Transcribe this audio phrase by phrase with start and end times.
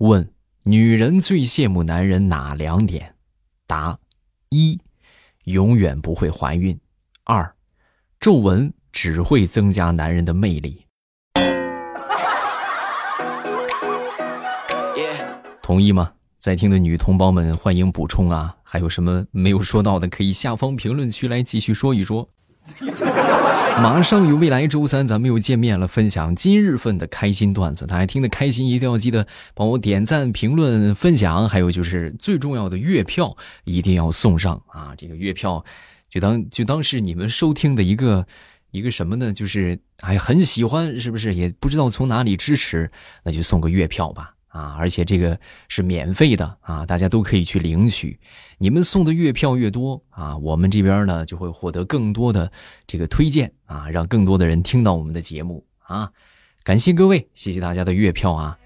[0.00, 0.26] 问：
[0.62, 3.14] 女人最羡慕男人哪两点？
[3.66, 3.98] 答：
[4.48, 4.80] 一，
[5.44, 6.74] 永远不会怀孕；
[7.24, 7.54] 二，
[8.18, 10.86] 皱纹只会增加男人的魅力。
[15.60, 16.14] 同意吗？
[16.38, 18.56] 在听的女同胞们，欢迎补充啊！
[18.62, 22.26] 还有什么没有说到的，可以下方评论区来继续说一说。
[23.82, 27.86] 马上有未来周三，咱们又见面了，分享今日份的开心段子。
[27.86, 33.34] 大家听得开心，一定要记得帮我点赞、评论、分享，还有就是最重要的月票
[33.64, 34.94] 一定要送上啊！
[34.98, 35.64] 这个月票
[36.10, 38.26] 就当就当是你们收听的一个
[38.70, 39.32] 一个什么呢？
[39.32, 41.34] 就是哎很喜欢，是不是？
[41.34, 42.90] 也不知道从哪里支持，
[43.24, 44.34] 那就送个月票吧。
[44.50, 48.18] 啊，而且这个是免费的啊，大家都可以去领取。
[48.58, 52.50] 你们送的月票越多啊，我们这边呢就会获得更多的
[52.84, 56.10] 这个推荐啊，让更多的人听到我们的节目啊。
[56.64, 58.58] 感谢各位，谢谢大家的月票啊。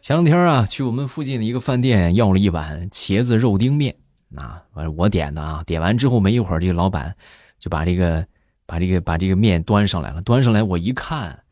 [0.00, 3.94] 前两天啊，去我们附近的一个饭店要了一碗茄子肉丁面，
[4.36, 4.62] 啊，
[4.96, 7.14] 我点的啊，点完之后没一会儿，这个老板
[7.58, 8.26] 就把这个。
[8.66, 11.44] 把这个把这个面端上来了，端上来我一看，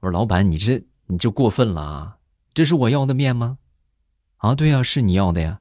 [0.00, 2.16] 我说：“老板，你这你这过分了啊！
[2.52, 3.58] 这是我要的面吗？
[4.38, 5.60] 啊，对呀，是你要的呀。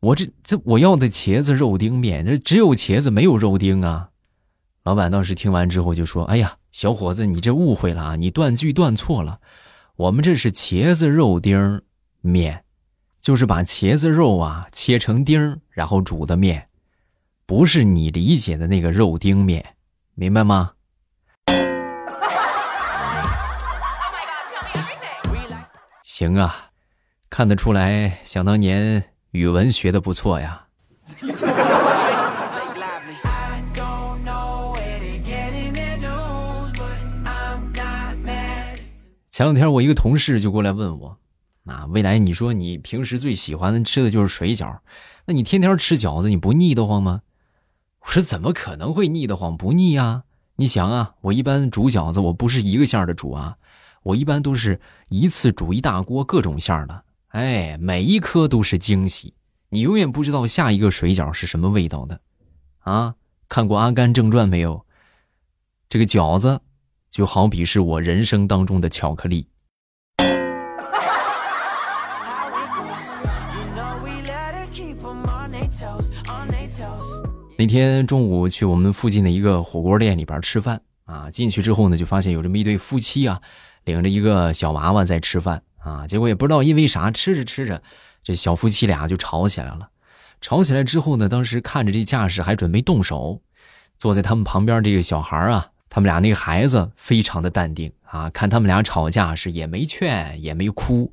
[0.00, 4.10] 我这这我要的茄子肉丁面，这只有茄子没有肉丁啊。”
[4.84, 9.40] 老板当时听完之后就说：“哎呀，小伙子，你这误会了啊，你断句断错了。
[9.96, 11.82] 我们这是茄子肉丁
[12.20, 12.64] 面，
[13.20, 16.68] 就是把茄子肉啊切成丁然后煮的面。”
[17.48, 19.64] 不是你理解的那个肉丁面，
[20.16, 20.72] 明白吗？
[26.02, 26.70] 行啊，
[27.30, 30.66] 看得出来，想当年语文学的不错呀。
[39.30, 41.16] 前两天我一个同事就过来问我，
[41.66, 44.78] 啊，未来你说你平时最喜欢吃的就是水饺，
[45.26, 47.20] 那你天天吃饺子，你不腻得慌吗？
[48.06, 49.56] 我说怎么可能会腻得慌？
[49.56, 50.22] 不腻啊！
[50.54, 53.56] 你想啊，我一般煮饺子，我不是一个馅儿的煮啊，
[54.04, 57.04] 我一般都是一次煮一大锅各种馅儿的。
[57.28, 59.34] 哎，每一颗都是惊喜，
[59.70, 62.20] 你永远不知道下一个水饺是什么味道的。
[62.78, 63.16] 啊，
[63.48, 64.86] 看过《阿甘正传》没有？
[65.88, 66.60] 这个饺子
[67.10, 69.48] 就好比是我人生当中的巧克力。
[77.58, 83.40] 那天中午去我们附近的一个火锅店里边吃饭啊，进去之后呢，就发现有这么一对夫妻啊，
[83.84, 87.82] 领着一个小娃娃在吃饭啊，结果也不知道因为啥，吃着吃着，
[88.22, 89.88] 这小夫妻俩就吵起来了。
[90.42, 93.40] 吵起来之后呢，当时看着这架势，还准备动手。
[93.96, 101.10] 坐在他们旁边这个小孩啊，他们俩那个孩子非常的淡定啊，看他们俩吵架是也没劝也没哭，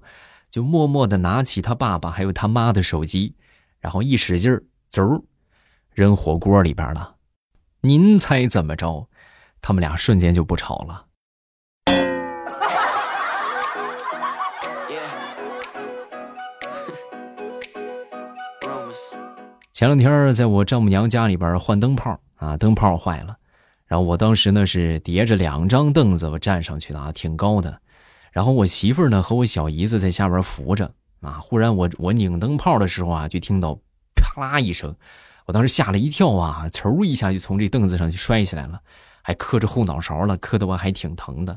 [0.49, 3.33] 就默默的拿起他爸爸还有他妈的手机，
[3.79, 5.23] 然后一使劲儿，走。
[5.93, 7.15] 扔火锅里边了，
[7.81, 9.07] 您猜怎么着？
[9.61, 11.05] 他们俩瞬间就不吵了。
[19.71, 23.37] 前两天在我丈母娘家里边换灯泡啊，灯泡坏了，
[23.85, 27.79] 然后我当时呢是叠着两张凳子我站上去的啊，挺高的。
[28.31, 33.77] 然后我媳妇呢和我小姨子在下边扶着啊，忽然我我拧灯泡的时候啊，就听到
[34.15, 34.95] 啪啦一声。
[35.45, 38.79] 我当时吓了一跳啊，嗖一下就从这凳子上就摔下来了，
[39.21, 41.51] 还磕着后脑勺了，磕的我还挺疼的。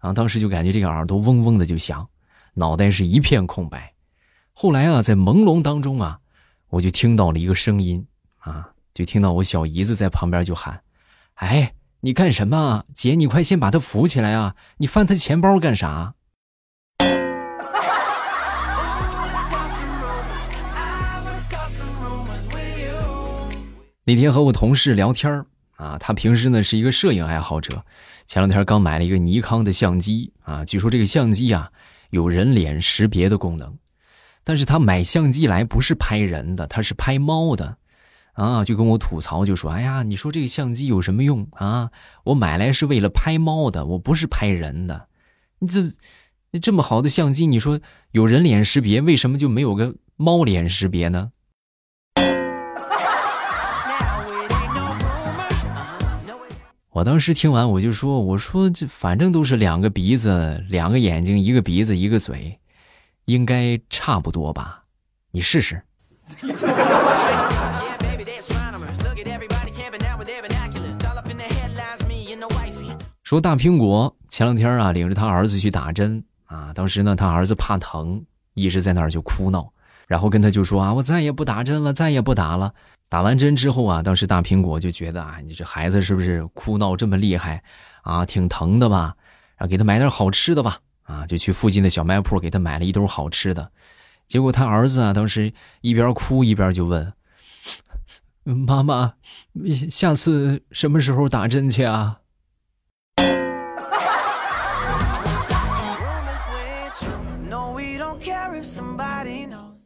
[0.00, 2.06] 然后当时就感觉这个耳朵嗡嗡的就响，
[2.54, 3.92] 脑袋是一片空白。
[4.52, 6.18] 后来啊，在朦胧当中啊，
[6.68, 8.06] 我就听到了一个声音
[8.38, 10.82] 啊，就听到我小姨子在旁边就喊
[11.36, 12.84] ：“哎，你干什么？
[12.92, 14.54] 姐，你快先把他扶起来啊！
[14.76, 16.14] 你翻他钱包干啥？”
[24.04, 25.44] 那天和我同事聊天
[25.76, 27.84] 啊，他平时呢是一个摄影爱好者，
[28.26, 31.70] 前两天刚买了一个尼康的相机啊，据说这个相机啊
[32.10, 33.78] 有人脸识别的功能，
[34.42, 37.76] 但是他买相机来不是拍人的，他是拍猫的，
[38.32, 41.90] 啊，就跟我吐槽就说，哎呀，你说这个相机有什么用啊？
[42.24, 45.06] 我买来是为了拍猫的，我不是拍人的，
[45.60, 47.80] 你这这么好的相机，你说
[48.10, 51.30] 有人脸识别，为什么就没有个猫脸识别呢？
[56.92, 62.58] 我当时听完，我就说：“我说这反正都是两个鼻子、两个眼睛，一个鼻子一个嘴，
[63.24, 64.82] 应该差不多吧？
[65.30, 65.82] 你试试。”
[73.22, 78.22] 说大苹果前两天啊，领着他儿子去打针啊，当时呢，他儿子怕疼，
[78.52, 79.72] 一直在那儿就哭闹，
[80.06, 82.74] 然后跟他就说啊，我再也不打针了，再也不打了。
[83.12, 87.62] 打完针之后啊，当时大苹果就觉得啊，你这孩子是不是哭闹这么厉害
[88.04, 89.14] 啊，挺疼的吧？
[89.56, 93.70] 啊给他买点好吃的吧，啊，就去附近的小卖铺给他买了一兜好吃的。
[94.26, 97.12] 结果他儿子啊，当时一边哭一边就问
[98.44, 99.12] ：“妈妈，
[99.90, 102.20] 下次什么时候打针去啊？”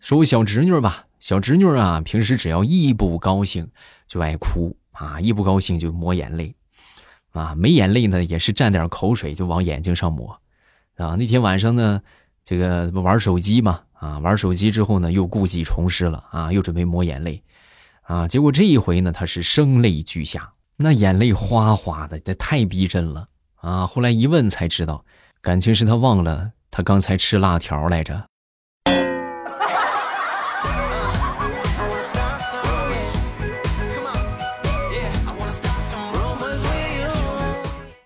[0.07, 3.69] 说我小侄女吧，小侄女啊，平时只要一不高兴
[4.07, 6.55] 就爱哭啊，一不高兴就抹眼泪，
[7.33, 10.41] 啊，没眼泪呢也是蘸点口水就往眼睛上抹，
[10.95, 12.01] 啊，那天晚上呢，
[12.45, 17.43] 这个玩手机嘛，啊，玩手机之后呢又故技重施了啊，又准备抹眼泪，
[18.03, 23.27] 啊，结果这一回呢他是声泪俱下，那眼泪哗哗的，这太逼真了
[23.57, 23.85] 啊！
[23.85, 25.05] 后来一问才知道，
[25.41, 28.25] 感情是他忘了他刚才吃辣条来着。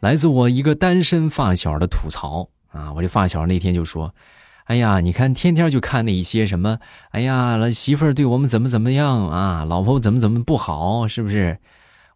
[0.00, 2.92] 来自我一个单身发小的吐槽啊！
[2.94, 4.14] 我这发小那天就说
[4.64, 6.78] ：“哎呀，你看天天就看那一些什么，
[7.10, 11.58] 哎呀，媳妇儿对我们怎么怎么样啊，老婆怎么怎么不好，是不是？”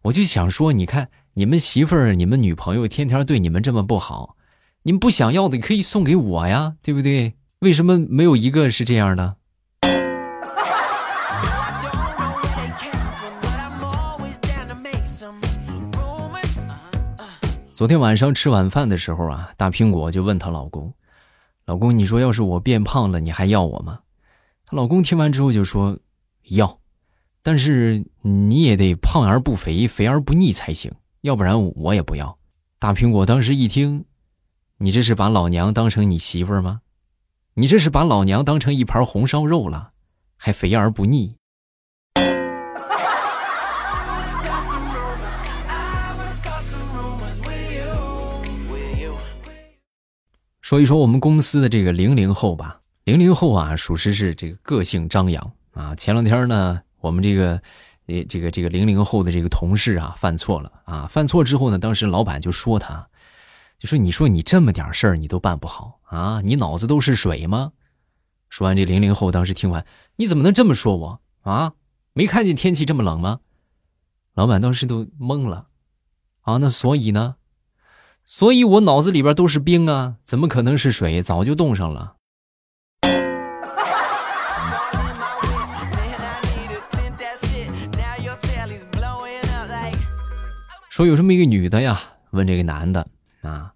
[0.03, 4.35] 我就想说，你看你们媳妇儿、你们女朋友天天对你们这么不好，
[4.83, 7.35] 你们不想要的可以送给我呀，对不对？
[7.59, 9.35] 为什么没有一个是这样的？
[17.75, 20.93] 昨天晚上吃晚饭的时候啊，大苹果就问她老公
[21.67, 23.99] ：“老公，你说要是我变胖了，你还要我吗？”
[24.65, 25.99] 她老公听完之后就说
[26.51, 26.79] ：“要，
[27.43, 30.89] 但是你也得胖而不肥，肥而不腻才行，
[31.19, 32.37] 要不然我也不要。”
[32.79, 34.05] 大苹果当时一听
[34.79, 36.79] ：“你这是把老娘当成你媳妇儿吗？
[37.55, 39.91] 你这是把老娘当成一盘红烧肉了，
[40.37, 41.35] 还肥而不腻？”
[50.65, 55.93] 说一说我们公司的这个零零后吧，零零后啊，属实是这个个性张扬啊。
[55.93, 57.61] 前两天呢，我们这个，
[58.07, 61.05] 呃，这个这个零零后的这个同事啊，犯错了啊。
[61.05, 63.07] 犯错之后呢，当时老板就说他，
[63.77, 67.73] 就说你说你这么点事儿你都办不好啊，你脑子都是水吗？
[68.49, 69.85] 说完这零零后当时听完，
[70.15, 71.73] 你怎么能这么说我啊？
[72.13, 73.41] 没看见天气这么冷吗？
[74.33, 75.67] 老板当时都懵了，
[76.41, 77.35] 啊，那所以呢？
[78.27, 81.21] 所以我脑子里边都是冰啊，怎么可能是水？
[81.21, 82.15] 早就冻上了。
[90.89, 92.01] 说有这么一个女的呀，
[92.31, 93.07] 问这个男的
[93.41, 93.73] 啊，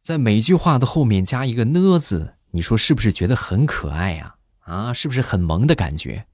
[0.00, 4.36] 在每句话的后面加一个呢字，你说是不是觉得很可爱呀？
[4.60, 6.26] 啊，是不是很萌的感觉？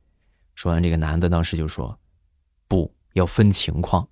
[0.55, 1.99] 说完，这个男的当时就说
[2.69, 4.07] ：“不要分情况，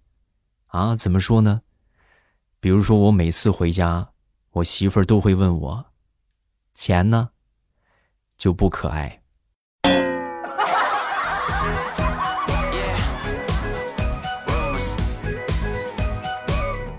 [0.66, 1.60] 啊，怎么说呢？”
[2.62, 4.06] 比如说，我每次回家，
[4.52, 5.86] 我媳妇儿都会问我
[6.74, 7.30] ：“钱呢？”
[8.36, 9.18] 就不可爱。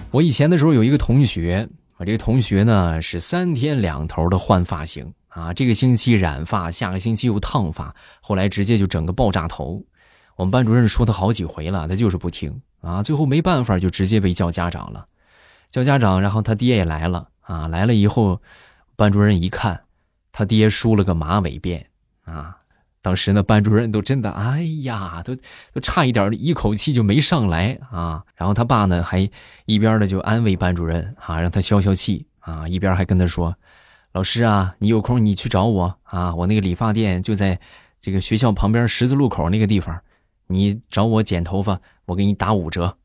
[0.09, 9.85] 我以前的时候有一个同学，我这个同学呢是三天两头的换发型啊，这个星期染发，下个星期又烫发，后来直接就整个爆炸头。
[10.35, 15.05] 我们班主任说他好几回了，他就是不听啊，最后没办法，就直接被叫家长了。
[15.71, 17.67] 叫家长，然后他爹也来了啊！
[17.69, 18.41] 来了以后，
[18.97, 19.85] 班主任一看，
[20.33, 21.85] 他爹梳了个马尾辫
[22.25, 22.57] 啊！
[23.01, 25.35] 当时呢，班主任都真的，哎呀，都
[25.73, 28.23] 都差一点一口气就没上来啊！
[28.35, 29.27] 然后他爸呢，还
[29.65, 33.55] 一边的就安慰班主任啊，让他消消气啊，一边还跟他说
[34.11, 37.57] ：“老师啊，你有空你去找我啊，我那个理发店就在
[37.99, 39.99] 这个学校旁边十字路口那个地方，
[40.47, 42.97] 你找我剪头发，我给你打五折。”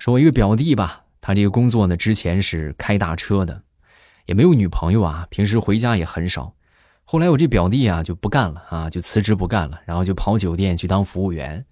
[0.00, 3.62] 说我一个表弟吧，他这个工作呢，之前是开大车的，
[4.24, 6.54] 也没有女朋友啊，平时回家也很少。
[7.04, 11.66] 后来我这表弟啊就不干了啊，就辞职不干了，然后就跑酒店去当服务员，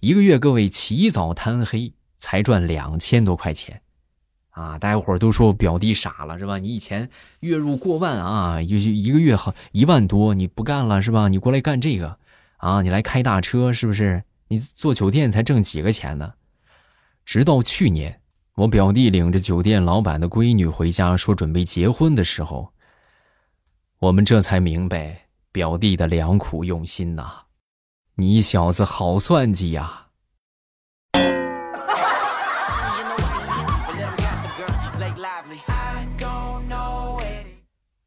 [0.00, 3.80] 一个月各位起早贪黑才赚两千多块钱，
[4.50, 6.58] 啊，大家伙都说我表弟傻了是吧？
[6.58, 7.08] 你以前
[7.40, 11.28] 月入过万啊，一一个月好一万多，你不干了是吧？
[11.28, 12.18] 你过来干这个，
[12.58, 14.22] 啊，你来开大车是不是？
[14.48, 16.34] 你做酒店才挣几个钱呢？
[17.30, 18.20] 直到去年，
[18.56, 22.72] 我表弟领着酒店老板的闺女回家，说准备结婚的时候，
[24.00, 27.42] 我们这才明白表弟的良苦用心呐。
[28.16, 30.08] 你小子好算计呀！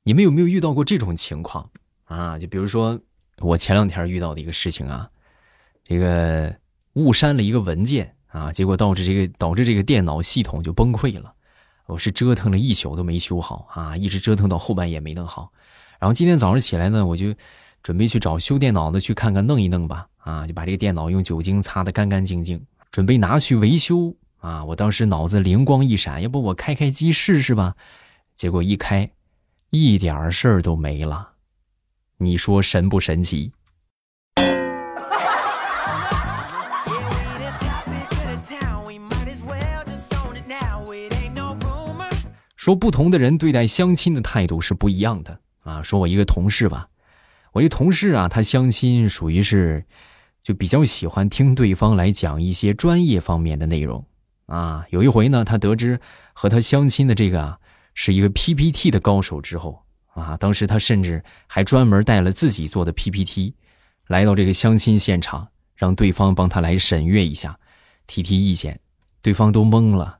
[0.03, 1.69] 你们有没有遇到过这种情况
[2.03, 2.37] 啊？
[2.37, 2.99] 就比如说
[3.37, 5.09] 我前两天遇到的一个事情啊，
[5.85, 6.53] 这个
[6.95, 11.33] 误删了一个文件啊，结果导致这个导致这个电脑系统就崩溃了。
[11.85, 15.51] 我是折腾了一宿都没修好啊，一直折腾到后半夜没弄好。
[15.99, 17.33] 然后今天早上起来呢，我就
[17.83, 24.65] 准备去找修电脑的去看看弄一弄吧啊，就把这个电脑用酒精擦得干干净净，准备拿去维修啊。
[24.65, 27.75] 我当时脑子灵光一闪，要不我开开机试试吧？
[28.33, 29.09] 结果一开。
[29.75, 31.29] 一点事儿都没了，
[32.17, 33.51] 你说神不神奇？
[42.63, 45.83] 说不同的人对待相亲的态度是不一样的啊。
[45.83, 46.87] 说我一个同事吧，
[47.51, 49.85] 我一同事啊，他相亲属于是
[50.41, 54.05] 就比较喜欢听对方来讲一些专业方面的内容
[54.45, 54.85] 啊。
[54.91, 55.99] 有一回呢，他得知
[56.31, 57.59] 和他相亲的这个啊。
[57.95, 63.53] 是一个 PPT 的高手之后啊，当时他甚至还专门带了自己做的 PPT，
[64.07, 67.59] 来到这个相亲现场，让对方帮他来审阅一下，
[68.07, 68.79] 提提意见。
[69.21, 70.17] 对方都懵了，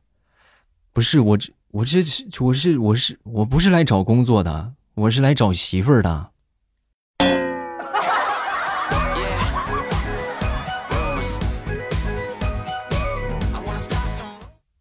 [0.92, 6.30] 不是我这我这是我是我是我不是来找工作的，我是来找媳妇儿的。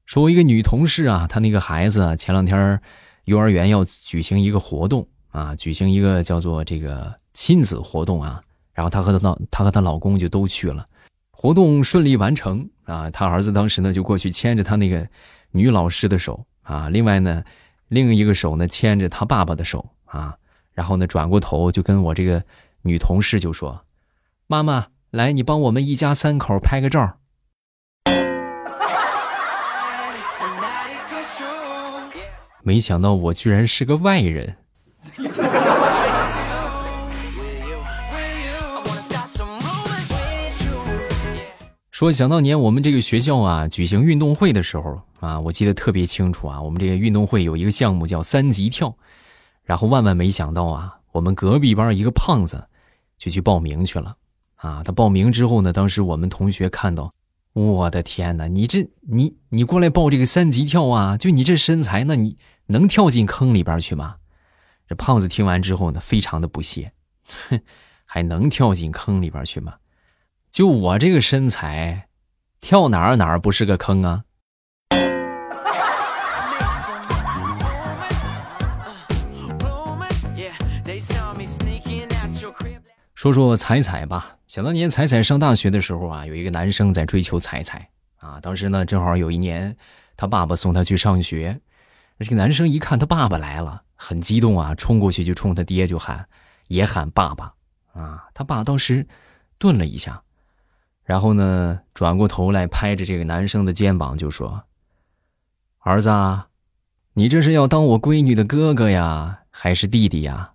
[0.05, 2.79] 说，我一个女同事啊，她那个孩子前两天
[3.25, 8.43] 幼儿园要举行一个活动啊，举行一个叫做这个亲子活动啊，
[8.75, 10.87] 然后她和她老她和她老公就都去了，
[11.31, 15.09] 活动顺利完成啊，她儿子当时呢就过去牵着她那个
[15.53, 17.45] 女老师的手啊，另外呢
[17.89, 20.39] 另一个手呢牵着他爸爸的手啊，
[20.73, 22.43] 然后呢转过头就跟我这个
[22.81, 23.85] 女同事就说
[24.49, 27.19] ：“妈妈，来，你帮我们一家三口拍个照。
[32.65, 34.57] ”没想到我居然是个外人。
[42.03, 46.61] 说想当年我们这个学校啊举行运动会的时候啊，我记得特别清楚啊。
[46.61, 48.93] 我们这个运动会有一个项目叫三级跳，
[49.63, 52.67] 然后万万没想到啊，我们隔壁班一个胖子
[53.19, 54.17] 就去报名去了
[54.57, 54.83] 啊。
[54.83, 57.15] 他报名之后呢，当时我们同学看到，
[57.53, 61.17] 我的天哪，你这你你过来报这个三级跳啊？
[61.17, 62.37] 就你这身材，那你。
[62.67, 64.17] 能跳进坑里边去吗？
[64.89, 66.93] 这胖子听完之后呢，非常的不屑，
[67.49, 67.61] 哼，
[68.05, 69.75] 还能跳进坑里边去吗？
[70.53, 72.09] 就我这个身材，
[72.61, 74.23] 跳哪儿哪儿不是个坑啊？
[83.15, 89.75] 说说彩彩吧，想当年彩彩上大学的时候啊，有一个男生在追求彩彩啊，当时呢，正好有一年，
[90.19, 91.59] 他爸爸送他去上学。
[92.19, 96.29] 这个男生一看他爸爸来了，很激动啊，冲过去就冲他爹就喊，
[96.69, 97.55] 也喊爸爸
[97.95, 98.29] 啊。
[98.35, 99.07] 他爸当时
[99.57, 100.23] 顿了一下，
[101.05, 104.63] 然后呢，转过头来拍着这个男生的肩膀就说
[105.81, 106.09] ：“儿子，
[107.15, 110.53] 你这是要当我闺女的哥哥呀，还是弟弟呀？”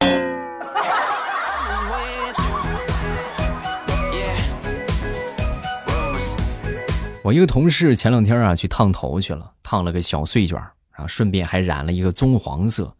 [7.24, 10.58] 我一个同事前两天啊去烫头去了，烫了个小碎卷
[10.90, 12.94] 啊，顺便还染了一个棕黄色，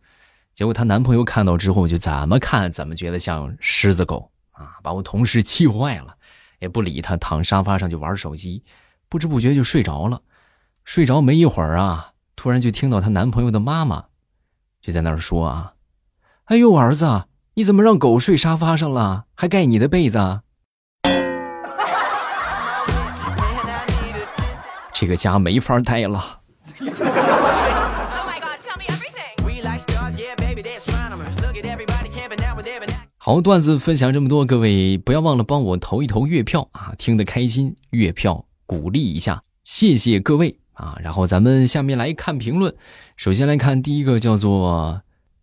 [0.55, 6.17] 结果她男朋友看到之后就怎么看怎么觉得像狮子狗啊，把我同事气坏了，
[6.61, 8.63] 也不理他，躺沙发上就玩手机，
[9.09, 10.23] 不知不觉就睡着了。
[10.85, 14.05] 睡着没一会儿啊，突然就听到她男朋友的妈妈
[14.81, 15.75] 就在那儿说啊
[16.47, 17.25] ：“哎呦，儿子，
[17.55, 20.41] 你怎么让狗睡沙发上了，还盖你的被子？”
[24.93, 26.41] 这个家没法待了。
[33.23, 36.95] 好段子分享这么多，各位不要忘了帮我投一投月票啊！
[36.97, 40.97] 听得开心，月票鼓励一下，谢谢各位啊！
[41.03, 42.75] 然后咱们下面来看评论，
[43.19, 45.03] 首先来看第一个叫做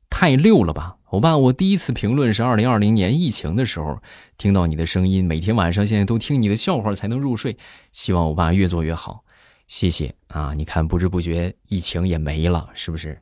[0.10, 4.02] 太溜了吧，欧巴，我第一次评论是二零二零年疫情的时候
[4.40, 7.56] 听到你的声音，每天晚上现在都听你的笑话才能入睡，
[7.92, 9.24] 希望欧巴越做越好，
[9.68, 10.52] 谢谢啊！
[10.58, 13.22] 你看不知不觉疫情也没了，是不是？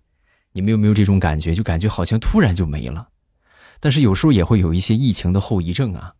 [0.54, 1.54] 你们有没有这种感觉？
[1.54, 3.10] 就感觉好像突然就没了。
[3.80, 6.14] 但是有时候也会有一些疫情的后遗症啊，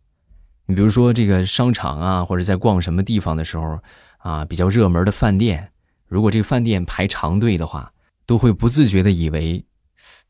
[0.66, 3.78] 你比如说这个商场啊，或者在逛什么地方的时候
[4.18, 5.70] 啊，比较热门的饭店，
[6.06, 7.92] 如果这个饭店排长队的话，
[8.26, 9.64] 都会不自觉的以为，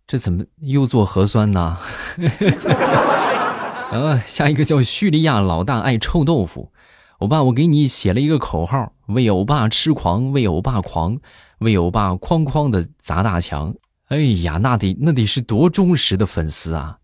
[0.07, 1.77] 这怎么又做核酸呢？
[3.91, 6.73] 呃，下一个叫叙利亚老大爱臭豆腐，
[7.19, 11.19] 欧巴，我给你写了一个口号：为欧巴痴狂，为欧巴狂，
[11.59, 13.75] 为欧巴哐哐的砸大墙。
[14.09, 16.99] 哎呀，那得那得是多忠实的粉丝啊！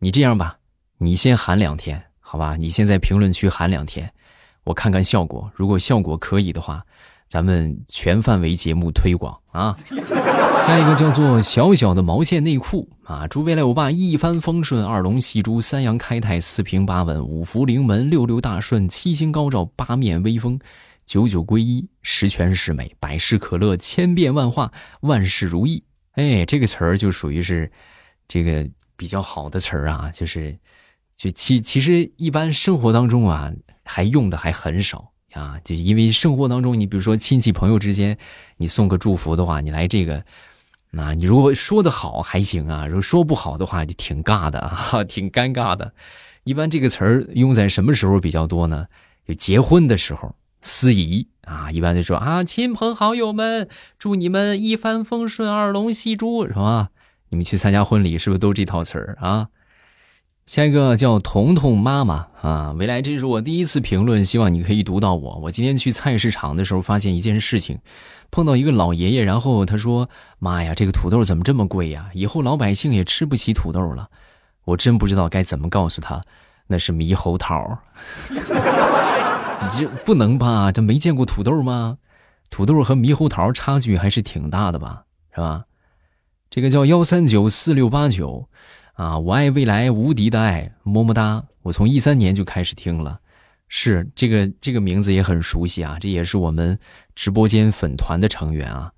[0.00, 0.58] 你这样吧，
[0.98, 2.56] 你先喊两天，好吧？
[2.56, 4.12] 你先在评论区喊两天，
[4.64, 5.48] 我看看效果。
[5.54, 6.84] 如果效果可以的话。
[7.28, 9.76] 咱们全范围节目推广啊！
[10.66, 13.24] 下一个叫做小小的毛线内裤啊！
[13.28, 20.58] 祝未来欧巴一帆风顺，二龙戏珠，三阳开泰，四平八稳，五福临门，六六大顺，七星高照，八面威风，
[21.06, 25.84] 九九归一，十全十美，百事可乐，千变万化，万事如意。
[26.14, 27.70] 哎，这个词儿就属于是
[28.26, 28.68] 这个
[29.00, 30.58] 比较好的词儿啊，就是
[31.16, 33.50] 就其其实一般生活当中啊，
[33.82, 35.12] 还用的还很少。
[35.32, 38.18] 啊，就因为生活当中，你比如说亲戚朋友之间，
[38.58, 40.22] 你送个祝福的话，你来这个，
[40.90, 45.94] 那你如果说的好还行啊，如果说不好的话，就挺尬的啊， 挺尴尬的。
[46.44, 48.88] 一般这个词儿用在什么时候比较多呢？
[49.26, 56.90] 就结婚的时候，司仪啊，一般就说啊，亲朋好友们，祝你们一帆风顺，二龙戏珠，是吧？
[57.30, 59.48] 你们去参加婚礼是不是都这套词儿啊？
[60.46, 65.36] 下一个叫彤彤妈妈啊，未来这是我第一次评论，希望你可以读到我。
[65.44, 67.78] 我今天去菜市场的时候，发现一件事情，
[68.32, 70.10] 碰到一个老爷爷，然后他说
[70.40, 72.10] ：“妈呀，这个土豆怎么这么贵呀？
[72.14, 74.08] 以后老百姓也吃不起土豆了。”
[74.66, 76.20] 我真不知道该怎么告诉他，
[76.66, 77.78] 那是猕猴桃。
[78.28, 80.72] 你这不能吧？
[80.72, 81.98] 这没见过土豆吗？
[82.50, 85.04] 土豆和猕猴桃差距还是挺大的吧？
[85.32, 85.64] 是吧？
[86.50, 88.48] 这个叫幺三九四六八九。
[88.94, 91.42] 啊，我爱未来无敌的爱，么么哒！
[91.62, 93.18] 我从一三年就开始听了，
[93.66, 96.78] 是这个这个名字也很熟悉啊，这也是我们
[97.14, 98.92] 直播间粉团的成员啊。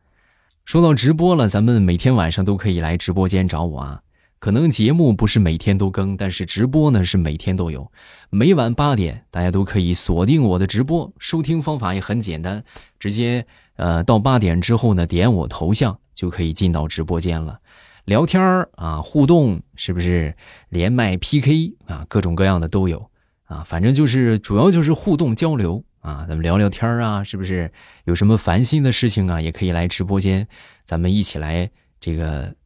[0.64, 4.00] 说到直播了，咱们每天晚上都可以来直播间找我啊。
[4.40, 7.92] 可能节目不是每天都更，但是直播呢是每天都有，
[8.28, 11.12] 每晚八点大家都可以锁定我的直播。
[11.20, 12.64] 收听方法也很简单，
[12.98, 17.60] 直接呃到八点之后呢点我头像就可以进到直播间了。
[18.04, 20.34] 聊天儿啊，互动是不是
[20.68, 22.04] 连麦 PK 啊？
[22.08, 23.10] 各种各样的都有
[23.44, 27.72] 啊，反正就是主要就是互动交流啊，咱们聊聊天儿啊，是不是
[28.04, 29.40] 有什么烦心的事情啊？
[29.40, 30.48] 也可以来直播间，
[30.84, 31.70] 咱们一起来
[32.00, 32.56] 这个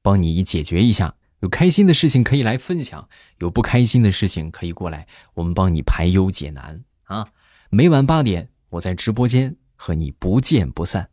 [0.00, 1.14] 帮你解决一下。
[1.40, 3.06] 有开心的事情可以来分享，
[3.38, 7.28] 有不开心的事情可以过来，我们帮你排忧解难啊。
[7.68, 11.10] 每晚八点，我在直播间和你不见不散。